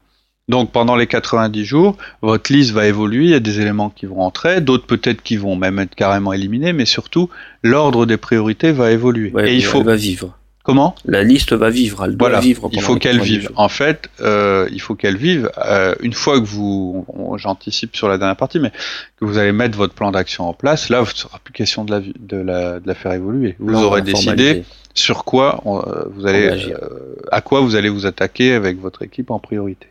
[0.48, 4.06] Donc pendant les 90 jours, votre liste va évoluer, il y a des éléments qui
[4.06, 7.30] vont entrer, d'autres peut-être qui vont même être carrément éliminés, mais surtout
[7.62, 9.32] l'ordre des priorités va évoluer.
[9.46, 10.36] et il faut va vivre.
[10.62, 10.94] Comment?
[11.04, 12.70] La liste va vivre, elle doit vivre.
[12.72, 13.50] Il faut qu'elle vive.
[13.54, 15.50] En fait, euh, il faut qu'elle vive.
[15.62, 17.04] Euh, une fois que vous,
[17.36, 18.72] j'anticipe sur la dernière partie, mais
[19.20, 21.84] que vous allez mettre votre plan d'action en place, là, il ne sera plus question
[21.84, 23.56] de la, de la, de la faire évoluer.
[23.58, 28.54] Vous aurez décidé sur quoi euh, vous allez, euh, à quoi vous allez vous attaquer
[28.54, 29.88] avec votre équipe en priorité.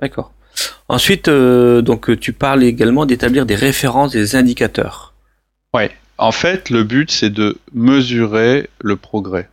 [0.00, 0.32] D'accord.
[0.88, 5.14] Ensuite, euh, donc tu parles également d'établir des références, des indicateurs.
[5.74, 5.90] Ouais.
[6.18, 9.48] En fait, le but c'est de mesurer le progrès.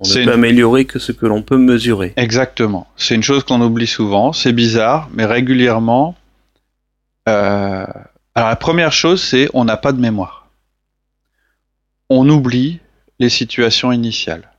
[0.00, 2.12] On ne peut améliorer que ce que l'on peut mesurer.
[2.16, 2.88] Exactement.
[2.96, 4.32] C'est une chose qu'on oublie souvent.
[4.32, 6.16] C'est bizarre, mais régulièrement.
[7.28, 7.86] Euh,
[8.34, 10.48] alors la première chose, c'est on n'a pas de mémoire.
[12.10, 12.80] On oublie
[13.18, 14.50] les situations initiales.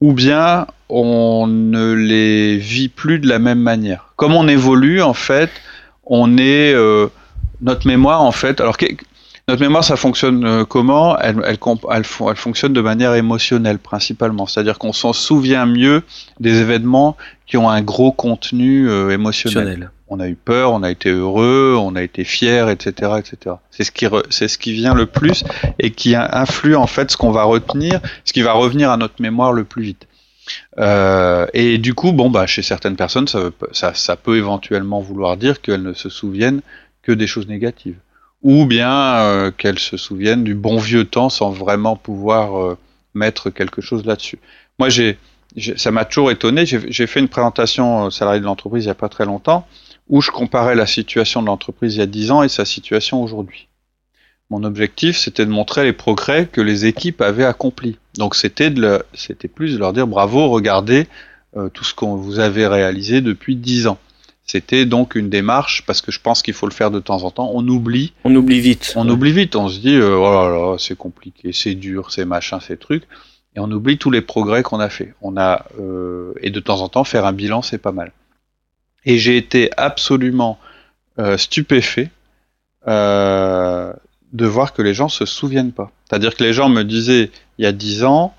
[0.00, 4.12] Ou bien on ne les vit plus de la même manière.
[4.16, 5.50] Comme on évolue, en fait,
[6.04, 7.08] on est euh,
[7.60, 8.60] notre mémoire, en fait.
[8.60, 8.76] Alors
[9.48, 11.18] notre mémoire, ça fonctionne euh, comment?
[11.18, 11.58] Elle, elle,
[11.92, 14.46] elle, fonctionne de manière émotionnelle principalement.
[14.46, 16.02] C'est-à-dire qu'on s'en souvient mieux
[16.38, 19.90] des événements qui ont un gros contenu euh, émotionnel.
[20.10, 23.56] On a eu peur, on a été heureux, on a été fier, etc., etc.
[23.70, 25.44] C'est ce qui c'est ce qui vient le plus
[25.78, 29.22] et qui influe en fait ce qu'on va retenir, ce qui va revenir à notre
[29.22, 30.06] mémoire le plus vite.
[30.78, 35.82] Euh, et du coup, bon bah chez certaines personnes, ça, peut éventuellement vouloir dire qu'elles
[35.82, 36.60] ne se souviennent
[37.02, 37.96] que des choses négatives
[38.42, 42.78] ou bien euh, qu'elles se souviennent du bon vieux temps sans vraiment pouvoir euh,
[43.14, 44.38] mettre quelque chose là-dessus.
[44.78, 45.18] Moi, j'ai,
[45.76, 46.64] ça m'a toujours étonné.
[46.66, 49.66] J'ai fait une présentation aux salariés de l'entreprise il n'y a pas très longtemps
[50.10, 53.22] où je comparais la situation de l'entreprise il y a 10 ans et sa situation
[53.22, 53.68] aujourd'hui.
[54.50, 57.96] Mon objectif, c'était de montrer les progrès que les équipes avaient accomplis.
[58.18, 61.06] Donc, c'était de c'était plus de leur dire bravo, regardez
[61.56, 63.98] euh, tout ce qu'on vous avez réalisé depuis 10 ans.
[64.44, 67.30] C'était donc une démarche, parce que je pense qu'il faut le faire de temps en
[67.30, 68.12] temps, on oublie.
[68.24, 68.92] On oublie vite.
[68.96, 72.24] On oublie vite, on se dit, euh, oh là là, c'est compliqué, c'est dur, c'est
[72.24, 73.04] machin, c'est truc.
[73.56, 75.14] Et on oublie tous les progrès qu'on a fait.
[75.22, 78.12] On a, euh, et de temps en temps, faire un bilan, c'est pas mal.
[79.04, 80.58] Et j'ai été absolument
[81.18, 82.10] euh, stupéfait
[82.86, 85.90] de voir que les gens se souviennent pas.
[86.08, 88.34] C'est-à-dire que les gens me disaient, il y a dix ans,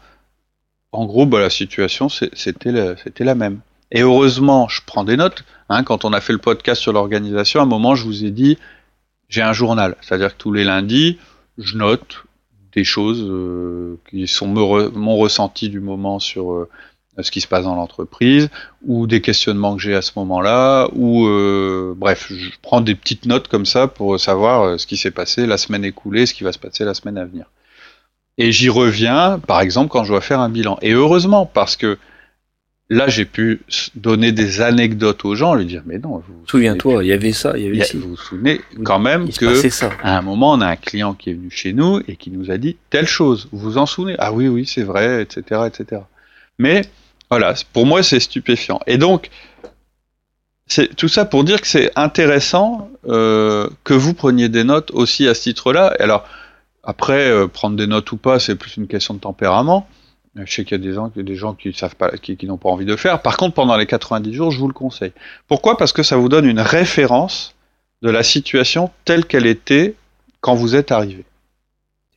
[0.91, 2.71] en gros, bah, la situation, c'était
[3.19, 3.59] la même.
[3.91, 5.43] Et heureusement, je prends des notes.
[5.69, 8.31] Hein, quand on a fait le podcast sur l'organisation, à un moment, je vous ai
[8.31, 8.57] dit,
[9.29, 9.95] j'ai un journal.
[10.01, 11.17] C'est-à-dire que tous les lundis,
[11.57, 12.23] je note
[12.73, 16.69] des choses euh, qui sont mon ressenti du moment sur euh,
[17.19, 18.49] ce qui se passe dans l'entreprise,
[18.85, 23.25] ou des questionnements que j'ai à ce moment-là, ou euh, bref, je prends des petites
[23.25, 26.53] notes comme ça pour savoir ce qui s'est passé la semaine écoulée, ce qui va
[26.53, 27.45] se passer la semaine à venir.
[28.37, 30.77] Et j'y reviens, par exemple, quand je dois faire un bilan.
[30.81, 31.97] Et heureusement, parce que
[32.93, 33.61] Là, j'ai pu
[33.95, 37.53] donner des anecdotes aux gens, lui dire, mais non, vous souviens-toi, il y avait ça,
[37.55, 39.91] il y avait Vous vous souvenez quand même que, ça.
[40.03, 42.51] à un moment, on a un client qui est venu chez nous et qui nous
[42.51, 43.47] a dit telle chose.
[43.53, 44.17] Vous vous en souvenez?
[44.19, 46.01] Ah oui, oui, c'est vrai, etc., etc.
[46.59, 46.81] Mais
[47.29, 48.81] voilà, pour moi, c'est stupéfiant.
[48.87, 49.29] Et donc,
[50.67, 55.29] c'est tout ça pour dire que c'est intéressant euh, que vous preniez des notes aussi
[55.29, 55.95] à ce titre-là.
[56.01, 56.25] Alors,
[56.83, 59.87] après, euh, prendre des notes ou pas, c'est plus une question de tempérament.
[60.35, 62.69] Je sais qu'il y a des gens, des gens qui savent pas, qui, n'ont pas
[62.69, 63.21] envie de faire.
[63.21, 65.11] Par contre, pendant les 90 jours, je vous le conseille.
[65.47, 65.77] Pourquoi?
[65.77, 67.53] Parce que ça vous donne une référence
[68.01, 69.95] de la situation telle qu'elle était
[70.39, 71.25] quand vous êtes arrivé.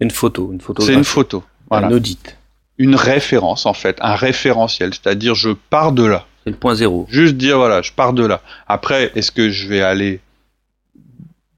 [0.01, 0.83] Une photo, une photo.
[0.83, 1.43] C'est une photo.
[1.69, 1.89] Voilà.
[1.89, 2.37] Un audit.
[2.79, 6.27] Une référence en fait, un référentiel, c'est-à-dire je pars de là.
[6.45, 7.07] C'est le point zéro.
[7.09, 8.43] Juste dire voilà, je pars de là.
[8.67, 10.21] Après, est-ce que je vais aller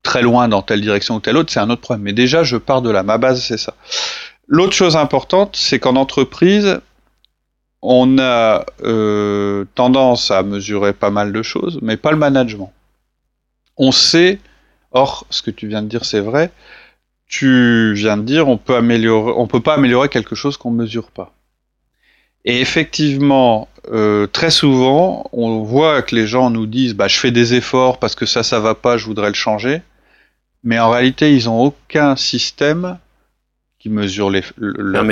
[0.07, 2.05] très loin dans telle direction ou telle autre, c'est un autre problème.
[2.05, 3.03] Mais déjà, je pars de là.
[3.03, 3.75] Ma base, c'est ça.
[4.49, 6.81] L'autre chose importante, c'est qu'en entreprise,
[7.83, 12.73] on a euh, tendance à mesurer pas mal de choses, mais pas le management.
[13.77, 14.39] On sait,
[14.93, 16.51] or, ce que tu viens de dire, c'est vrai.
[17.27, 21.11] Tu viens de dire, on peut améliorer, on peut pas améliorer quelque chose qu'on mesure
[21.11, 21.33] pas.
[22.45, 27.33] Et effectivement, euh, très souvent, on voit que les gens nous disent, bah, je fais
[27.33, 29.83] des efforts parce que ça, ça va pas, je voudrais le changer.
[30.63, 32.99] Mais en réalité, ils n'ont aucun système
[33.91, 35.05] mesure les, leurs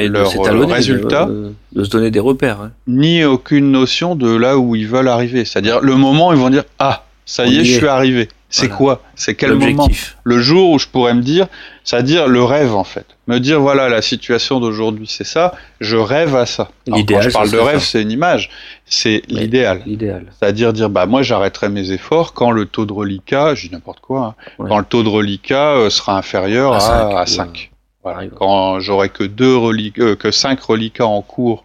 [0.69, 1.27] résultats.
[1.27, 2.61] De, se donner des repères.
[2.61, 2.73] Hein.
[2.87, 5.45] Ni aucune notion de là où ils veulent arriver.
[5.45, 8.29] C'est-à-dire, le moment où ils vont dire Ah, ça y est, je suis arrivé.
[8.55, 9.03] C'est quoi?
[9.17, 9.89] C'est quel moment?
[10.23, 11.49] Le jour où je pourrais me dire,
[11.83, 13.07] c'est-à-dire le rêve en fait.
[13.27, 16.71] Me dire voilà la situation d'aujourd'hui c'est ça, je rêve à ça.
[16.87, 18.51] Quand je parle de rêve, c'est une image,
[18.87, 19.83] c'est l'idéal.
[19.87, 20.27] L'idéal.
[20.39, 24.01] C'est-à-dire dire bah moi j'arrêterai mes efforts quand le taux de reliquat, je dis n'importe
[24.01, 27.73] quoi, hein, quand le taux de reliquat euh, sera inférieur à 5.
[28.05, 28.29] Voilà.
[28.29, 31.65] Quand j'aurai que deux reliquats, euh, que 5 reliquats en cours,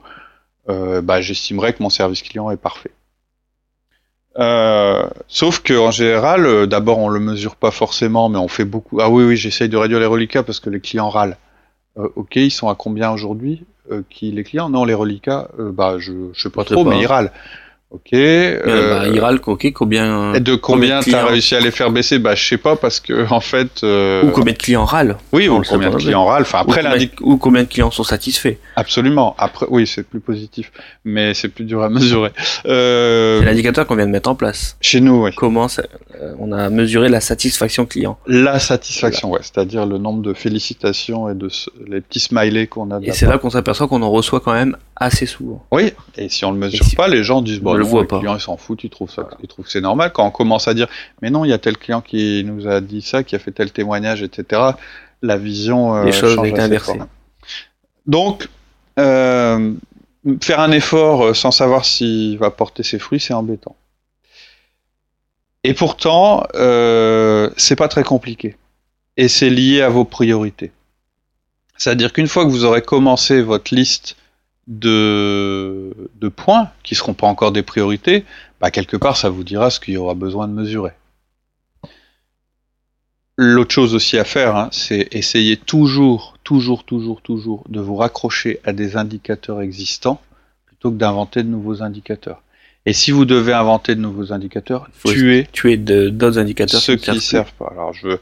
[0.70, 2.92] euh, bah, j'estimerai que mon service client est parfait.
[4.38, 8.64] Euh, sauf que en général, euh, d'abord on le mesure pas forcément, mais on fait
[8.64, 9.02] beaucoup.
[9.02, 11.38] Ah oui, oui, j'essaye de réduire les reliquats parce que les clients râlent.
[11.98, 13.66] Euh, ok, ils sont à combien aujourd'hui
[14.10, 14.70] Qui les clients?
[14.70, 17.32] Non, les reliquats, bah je, je sais pas trop, mais ils râlent.
[17.92, 18.14] Ok.
[18.14, 22.20] Euh, bah, Iral, ok, combien De combien t'as réussi à les faire baisser?
[22.20, 23.84] Bah, je sais pas parce que en fait.
[23.84, 24.24] Euh...
[24.24, 25.18] Ou combien de clients râlent?
[25.34, 26.44] Oui, ou combien de clients râlent?
[26.44, 26.84] Enfin, après,
[27.22, 28.58] ou combien, de clients sont satisfaits?
[28.76, 29.34] Absolument.
[29.40, 30.72] Après, oui, c'est plus positif,
[31.04, 32.30] mais c'est plus dur à mesurer.
[32.68, 33.40] Euh...
[33.40, 34.78] C'est l'indicateur qu'on vient de mettre en place.
[34.82, 35.32] Chez nous, oui.
[35.36, 35.82] Comment ça...
[36.22, 41.30] Euh, on a mesuré la satisfaction client La satisfaction, ouais, c'est-à-dire le nombre de félicitations
[41.30, 41.50] et de
[41.88, 43.00] les petits smileys qu'on a.
[43.02, 45.66] Et c'est là qu'on s'aperçoit qu'on en reçoit quand même assez souvent.
[45.72, 45.94] Oui.
[46.18, 48.20] Et si on le mesure pas, les gens disent bon, le voit pas.
[48.20, 50.12] client il s'en fout, il trouve ça, il trouve que c'est normal.
[50.14, 50.88] Quand on commence à dire,
[51.22, 53.52] mais non, il y a tel client qui nous a dit ça, qui a fait
[53.52, 54.62] tel témoignage, etc.
[55.22, 57.00] La vision euh, les choses été inversées.
[58.06, 58.48] Donc,
[59.00, 59.74] euh,
[60.42, 63.76] faire un effort euh, sans savoir s'il va porter ses fruits, c'est embêtant.
[65.64, 68.56] Et pourtant, euh, c'est pas très compliqué.
[69.18, 70.72] Et c'est lié à vos priorités.
[71.78, 74.16] C'est-à-dire qu'une fois que vous aurez commencé votre liste
[74.70, 78.24] de, de points qui seront pas encore des priorités,
[78.62, 80.92] bah quelque part ça vous dira ce qu'il y aura besoin de mesurer.
[83.36, 88.60] L'autre chose aussi à faire, hein, c'est essayer toujours, toujours, toujours, toujours de vous raccrocher
[88.64, 90.22] à des indicateurs existants
[90.66, 92.44] plutôt que d'inventer de nouveaux indicateurs.
[92.86, 97.20] Et si vous devez inventer de nouveaux indicateurs, tuer, tuer d'autres indicateurs ceux qui ne
[97.20, 97.70] servent pas.
[97.72, 98.18] Alors je,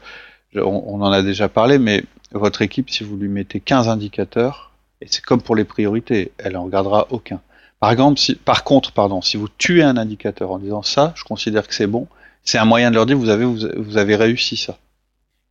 [0.54, 4.72] on, on, en a déjà parlé, mais votre équipe, si vous lui mettez 15 indicateurs,
[5.00, 7.40] et c'est comme pour les priorités, elle en regardera aucun.
[7.80, 11.24] Par exemple, si, par contre, pardon, si vous tuez un indicateur en disant ça, je
[11.24, 12.08] considère que c'est bon,
[12.42, 14.78] c'est un moyen de leur dire vous avez, vous, avez réussi ça.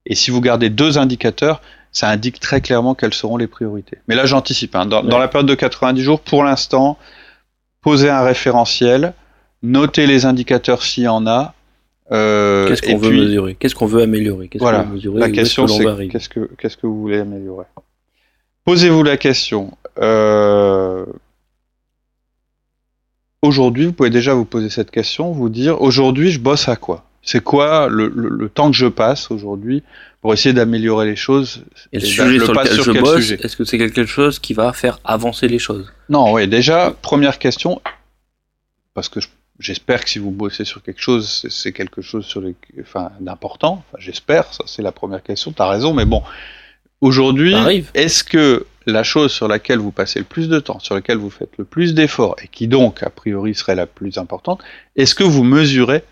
[0.06, 3.98] Et si vous gardez deux indicateurs, ça indique très clairement quelles seront les priorités.
[4.08, 4.76] Mais là, j'anticipe.
[4.76, 4.86] Hein.
[4.86, 6.98] Dans, dans, la période de 90 jours, pour l'instant,
[7.82, 9.14] posez un référentiel,
[9.64, 11.54] notez les indicateurs s'il y en a.
[12.12, 13.56] Euh, qu'est-ce qu'on veut mesurer?
[13.56, 14.50] Qu'est-ce qu'on veut améliorer?
[14.56, 14.84] Voilà.
[14.84, 15.20] mesurer?
[15.20, 17.66] La question, c'est qu'est-ce que qu'est-ce que vous voulez améliorer?
[18.68, 19.78] Posez-vous la question.
[19.98, 21.06] Euh,
[23.42, 27.06] aujourd'hui, vous pouvez déjà vous poser cette question, vous dire aujourd'hui, je bosse à quoi?
[27.22, 29.84] C'est quoi le, temps que je passe aujourd'hui
[30.20, 31.64] pour essayer d'améliorer les choses?
[31.94, 35.00] Et le sujet sur lequel je bosse, est-ce que c'est quelque chose qui va faire
[35.06, 35.90] avancer les choses?
[36.10, 36.46] Non, oui.
[36.50, 37.82] Déjà, première question,
[38.94, 39.22] parce que
[39.60, 43.86] j'espère que si vous bossez sur quelque chose, c'est quelque chose sur les, enfin, d'important.
[43.88, 45.54] Enfin, j'espère, ça c'est la première question.
[45.54, 46.22] T'as raison, mais bon,
[47.02, 47.56] Aujourd'hui,
[47.94, 51.30] est-ce que la chose sur laquelle vous passez le plus de temps, sur laquelle vous
[51.30, 54.62] faites le plus d'efforts, et qui donc, a priori, serait la plus importante,
[54.96, 56.04] est-ce que vous mesurez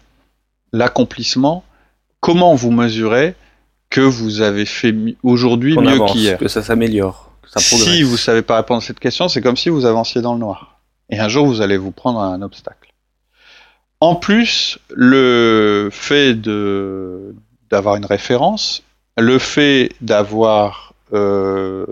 [0.73, 1.63] l'accomplissement?
[2.19, 3.35] Comment vous mesurez
[3.89, 4.93] que vous avez fait
[5.23, 6.37] aujourd'hui mieux qu'hier?
[6.37, 7.31] Que ça s'améliore.
[7.57, 10.33] Si vous ne savez pas répondre à cette question, c'est comme si vous avanciez dans
[10.33, 10.79] le noir.
[11.09, 12.93] Et un jour, vous allez vous prendre un obstacle.
[14.01, 16.33] En plus, le fait
[17.69, 18.83] d'avoir une référence
[19.17, 21.86] le fait d'avoir euh,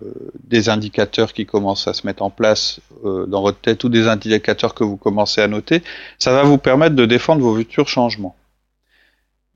[0.44, 4.08] des indicateurs qui commencent à se mettre en place euh, dans votre tête ou des
[4.08, 5.84] indicateurs que vous commencez à noter,
[6.20, 8.36] ça va vous permettre de défendre vos futurs changements.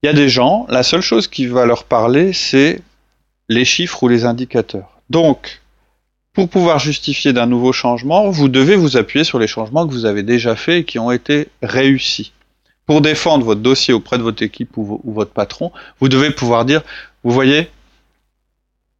[0.03, 2.81] Il y a des gens, la seule chose qui va leur parler, c'est
[3.49, 4.99] les chiffres ou les indicateurs.
[5.09, 5.61] Donc,
[6.33, 10.05] pour pouvoir justifier d'un nouveau changement, vous devez vous appuyer sur les changements que vous
[10.05, 12.31] avez déjà faits et qui ont été réussis.
[12.85, 16.63] Pour défendre votre dossier auprès de votre équipe ou, ou votre patron, vous devez pouvoir
[16.63, 16.83] dire
[17.23, 17.69] vous voyez,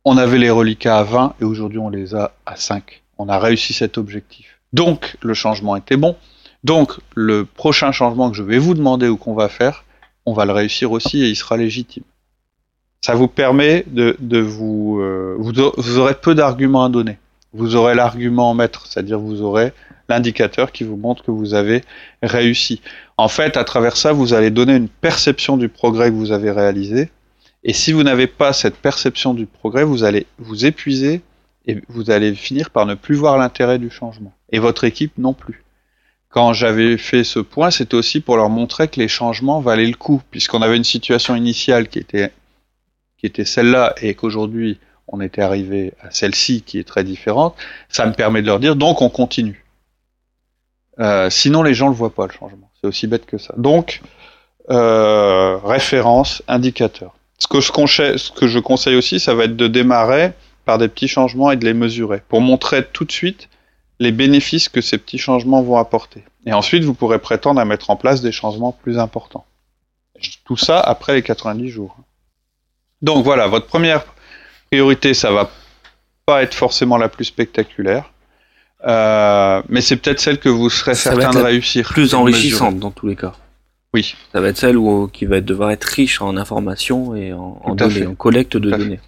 [0.05, 3.03] on avait les reliquats à 20 et aujourd'hui on les a à 5.
[3.17, 4.59] On a réussi cet objectif.
[4.73, 6.15] Donc le changement était bon.
[6.63, 9.85] Donc le prochain changement que je vais vous demander ou qu'on va faire,
[10.25, 12.03] on va le réussir aussi et il sera légitime.
[13.01, 17.17] Ça vous permet de, vous, euh, vous, vous aurez peu d'arguments à donner.
[17.53, 19.71] Vous aurez l'argument maître, c'est-à-dire vous aurez
[20.09, 21.83] l'indicateur qui vous montre que vous avez
[22.21, 22.81] réussi.
[23.17, 26.51] En fait, à travers ça, vous allez donner une perception du progrès que vous avez
[26.51, 27.09] réalisé
[27.63, 31.21] et si vous n'avez pas cette perception du progrès, vous allez vous épuiser
[31.65, 34.33] et vous allez finir par ne plus voir l'intérêt du changement.
[34.51, 35.63] Et votre équipe non plus.
[36.29, 39.95] Quand j'avais fait ce point, c'était aussi pour leur montrer que les changements valaient le
[39.95, 42.31] coup, puisqu'on avait une situation initiale qui était,
[43.17, 47.55] qui était celle-là et qu'aujourd'hui on était arrivé à celle-ci qui est très différente.
[47.89, 49.65] Ça me permet de leur dire donc on continue.
[50.99, 52.69] Euh, sinon les gens le voient pas le changement.
[52.79, 53.53] C'est aussi bête que ça.
[53.57, 54.01] Donc
[54.69, 57.16] euh, référence, indicateur.
[57.37, 60.33] Ce que, je conseille, ce que je conseille aussi, ça va être de démarrer
[60.65, 63.49] par des petits changements et de les mesurer pour montrer tout de suite
[63.99, 66.23] les bénéfices que ces petits changements vont apporter.
[66.45, 69.45] Et ensuite, vous pourrez prétendre à mettre en place des changements plus importants.
[70.45, 71.95] Tout ça après les 90 jours.
[73.01, 74.03] Donc voilà, votre première
[74.71, 75.49] priorité, ça va
[76.25, 78.11] pas être forcément la plus spectaculaire,
[78.85, 81.89] euh, mais c'est peut-être celle que vous serez certain de réussir.
[81.89, 83.33] Plus enrichissante dans tous les cas.
[83.97, 84.15] Oui.
[84.31, 87.75] Ça va être celle où, qui va devoir être riche en informations et en, en,
[87.75, 88.99] en collecte de données.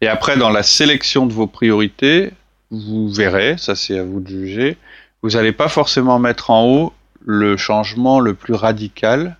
[0.00, 2.30] Et après, dans la sélection de vos priorités,
[2.70, 4.76] vous verrez, ça c'est à vous de juger,
[5.22, 6.92] vous n'allez pas forcément mettre en haut
[7.26, 9.36] le changement le plus radical,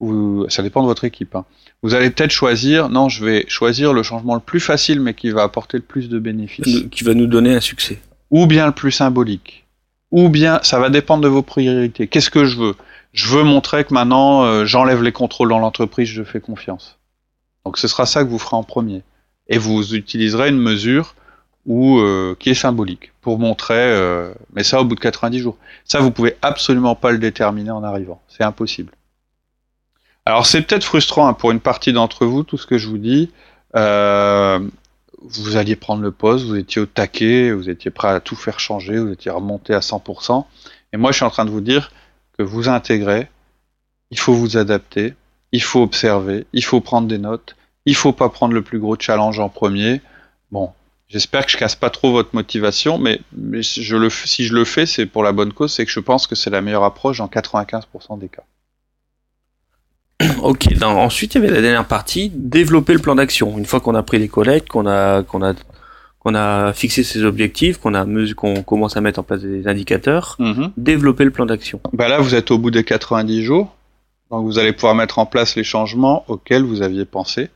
[0.00, 1.36] ou ça dépend de votre équipe.
[1.36, 1.44] Hein.
[1.82, 5.30] Vous allez peut-être choisir, non, je vais choisir le changement le plus facile mais qui
[5.30, 6.88] va apporter le plus de bénéfices.
[6.90, 8.00] Qui va nous donner un succès.
[8.30, 9.64] Ou bien le plus symbolique.
[10.10, 12.08] Ou bien, ça va dépendre de vos priorités.
[12.08, 12.74] Qu'est-ce que je veux?
[13.12, 16.98] Je veux montrer que maintenant, euh, j'enlève les contrôles dans l'entreprise, je fais confiance.
[17.64, 19.02] Donc ce sera ça que vous ferez en premier.
[19.48, 21.14] Et vous utiliserez une mesure
[21.66, 25.56] ou euh, qui est symbolique pour montrer, euh, mais ça au bout de 90 jours.
[25.84, 28.92] Ça, vous pouvez absolument pas le déterminer en arrivant, c'est impossible.
[30.24, 32.98] Alors c'est peut-être frustrant hein, pour une partie d'entre vous, tout ce que je vous
[32.98, 33.30] dis.
[33.76, 34.60] Euh,
[35.22, 38.58] vous alliez prendre le poste, vous étiez au taquet, vous étiez prêt à tout faire
[38.58, 40.44] changer, vous étiez remonté à 100%.
[40.92, 41.90] Et moi, je suis en train de vous dire
[42.42, 43.28] vous intégrez,
[44.10, 45.14] il faut vous adapter,
[45.52, 48.96] il faut observer, il faut prendre des notes, il faut pas prendre le plus gros
[48.98, 50.00] challenge en premier.
[50.50, 50.72] Bon,
[51.10, 54.86] J'espère que je casse pas trop votre motivation, mais, je le, si je le fais,
[54.86, 57.26] c'est pour la bonne cause, c'est que je pense que c'est la meilleure approche dans
[57.26, 58.44] 95% des cas.
[60.42, 63.58] Ok, ensuite il y avait la dernière partie, développer le plan d'action.
[63.58, 65.54] Une fois qu'on a pris les collectes, qu'on a, qu'on a,
[66.20, 70.36] qu'on a fixé ses objectifs, qu'on a qu'on commence à mettre en place des indicateurs,
[70.38, 70.70] mm-hmm.
[70.76, 71.80] développer le plan d'action.
[71.92, 73.74] Bah là, vous êtes au bout des 90 jours,
[74.30, 77.48] donc vous allez pouvoir mettre en place les changements auxquels vous aviez pensé,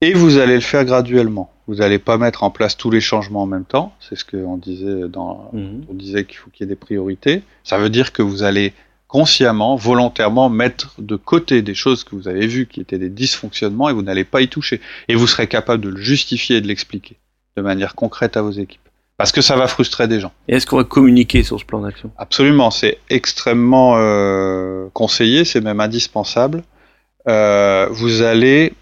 [0.00, 1.52] et vous allez le faire graduellement.
[1.66, 3.94] Vous n'allez pas mettre en place tous les changements en même temps.
[4.00, 5.84] C'est ce qu'on disait dans, mhm.
[5.88, 7.42] on disait qu'il faut qu'il y ait des priorités.
[7.62, 8.72] Ça veut dire que vous allez
[9.06, 13.88] consciemment, volontairement mettre de côté des choses que vous avez vues qui étaient des dysfonctionnements
[13.88, 14.80] et vous n'allez pas y toucher.
[15.08, 17.16] Et vous serez capable de le justifier et de l'expliquer
[17.60, 18.80] de manière concrète à vos équipes.
[19.16, 20.32] Parce que ça va frustrer des gens.
[20.48, 22.10] Et est-ce qu'on va communiquer sur ce plan d'action?
[22.16, 26.62] Absolument, c'est extrêmement euh, conseillé, c'est même indispensable.
[27.28, 28.72] Euh, vous allez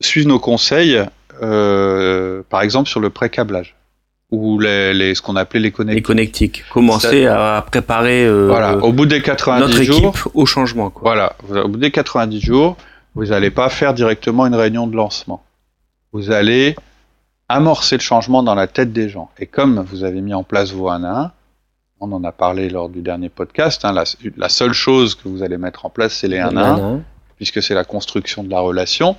[0.00, 1.02] suivre nos conseils,
[1.42, 3.74] euh, par exemple sur le pré-câblage
[4.30, 5.96] ou les, les, ce qu'on appelait les connectiques.
[5.96, 6.64] Les connectiques.
[6.70, 8.76] Commencer à préparer euh, voilà.
[8.78, 10.90] au bout des 90 notre jours, équipe au changement.
[10.90, 11.02] Quoi.
[11.04, 12.76] Voilà, au bout des 90 jours,
[13.14, 15.42] vous n'allez pas faire directement une réunion de lancement.
[16.16, 16.76] Vous allez
[17.46, 19.28] amorcer le changement dans la tête des gens.
[19.38, 21.32] Et comme vous avez mis en place vos 1 à 1,
[22.00, 24.04] on en a parlé lors du dernier podcast, hein, la,
[24.38, 27.00] la, seule chose que vous allez mettre en place, c'est les 1 à 1
[27.36, 29.14] puisque c'est la construction de la relation,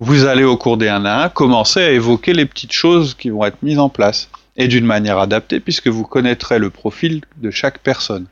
[0.00, 3.30] vous allez au cours des 1 à 1 commencer à évoquer les petites choses qui
[3.30, 4.28] vont être mises en place,
[4.58, 8.26] et d'une manière adaptée, puisque vous connaîtrez le profil de chaque personne.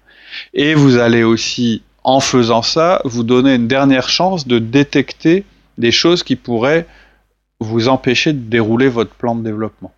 [0.52, 5.46] Et vous allez aussi, en faisant ça, vous donner une dernière chance de détecter
[5.78, 6.86] des choses qui pourraient
[7.62, 9.92] vous empêcher de dérouler votre plan de développement.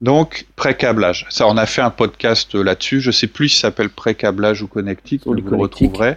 [0.00, 1.26] Donc, pré-câblage.
[1.30, 3.00] Ça, on a fait un podcast là-dessus.
[3.00, 5.22] Je sais plus si ça s'appelle pré-câblage ou connectique.
[5.24, 6.16] Vous le retrouverez.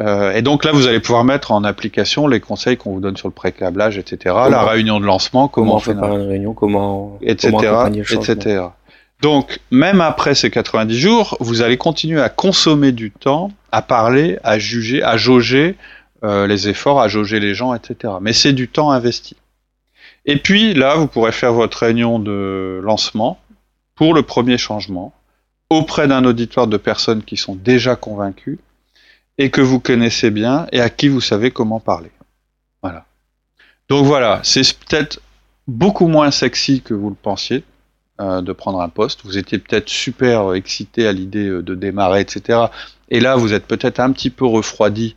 [0.00, 3.16] Euh, et donc là, vous allez pouvoir mettre en application les conseils qu'on vous donne
[3.16, 4.34] sur le pré-câblage, etc.
[4.50, 7.50] la réunion de lancement, comment, comment on fait une réunion, comment, etc.,
[8.10, 8.62] etc.
[9.20, 14.38] Donc, même après ces 90 jours, vous allez continuer à consommer du temps, à parler,
[14.42, 15.76] à juger, à jauger
[16.24, 18.14] euh, les efforts, à jauger les gens, etc.
[18.20, 19.36] Mais c'est du temps investi.
[20.24, 23.40] Et puis là, vous pourrez faire votre réunion de lancement
[23.94, 25.12] pour le premier changement
[25.70, 28.58] auprès d'un auditoire de personnes qui sont déjà convaincues
[29.38, 32.10] et que vous connaissez bien et à qui vous savez comment parler.
[32.82, 33.06] Voilà.
[33.88, 35.20] Donc voilà, c'est peut-être
[35.66, 37.64] beaucoup moins sexy que vous le pensiez
[38.20, 39.20] euh, de prendre un poste.
[39.24, 42.66] Vous étiez peut-être super excité à l'idée euh, de démarrer, etc.
[43.08, 45.16] Et là, vous êtes peut-être un petit peu refroidi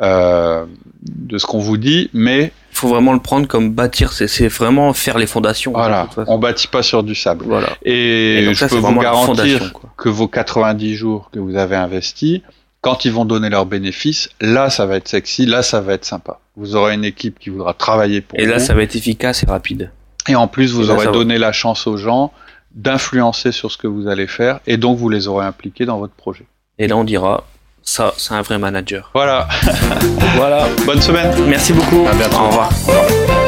[0.00, 0.66] euh,
[1.02, 4.12] de ce qu'on vous dit, mais faut vraiment le prendre comme bâtir.
[4.12, 5.72] C'est vraiment faire les fondations.
[5.72, 7.44] Voilà, on bâtit pas sur du sable.
[7.46, 7.68] Voilà.
[7.84, 12.42] Et, je peux vous garantir que vos 90 jours que vous avez investis,
[12.80, 16.04] quand ils vont donner leurs bénéfices, là, ça va être sexy, là, ça va être
[16.04, 16.38] sympa.
[16.56, 18.44] Vous aurez une équipe qui voudra travailler pour vous.
[18.44, 19.90] Et là, ça va être efficace et rapide.
[20.28, 22.32] Et en plus, vous aurez donné la chance aux gens
[22.74, 26.12] d'influencer sur ce que vous allez faire, et donc vous les aurez impliqués dans votre
[26.12, 26.44] projet.
[26.78, 27.44] Et là, on dira,
[27.86, 29.08] ça, c'est un vrai manager.
[29.14, 29.48] Voilà.
[30.36, 30.66] voilà.
[30.84, 31.32] Bonne semaine.
[31.48, 32.06] Merci beaucoup.
[32.06, 32.36] À bientôt.
[32.36, 32.68] Au revoir.
[32.88, 33.45] Au revoir.